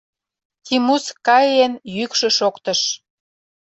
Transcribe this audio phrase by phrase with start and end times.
[0.65, 2.81] —Тимуск Кӓиэн йӱкшӧ шоктыш.